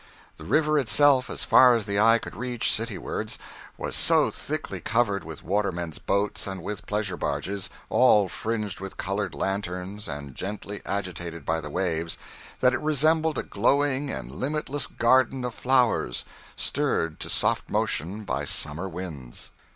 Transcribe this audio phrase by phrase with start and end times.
[0.37, 3.37] The river itself, as far as the eye could reach citywards,
[3.77, 9.35] was so thickly covered with watermen's boats and with pleasure barges, all fringed with coloured
[9.35, 12.17] lanterns, and gently agitated by the waves,
[12.61, 16.25] that it resembled a glowing and limitless garden of flowers
[16.55, 19.51] stirred to soft motion by summer winds.